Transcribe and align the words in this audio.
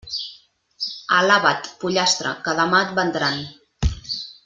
Alaba't, 1.17 1.69
pollastre, 1.85 2.35
que 2.49 2.57
demà 2.63 2.83
et 2.87 2.97
vendran. 3.01 3.43